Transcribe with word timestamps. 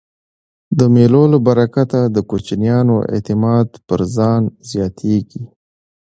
د 0.77 0.79
مېلو 0.93 1.23
له 1.33 1.37
برکته 1.47 1.99
د 2.15 2.17
کوچنیانو 2.29 2.97
اعتماد 3.13 3.67
پر 3.87 3.99
ځان 4.15 4.41
زیاتېږي. 4.69 5.43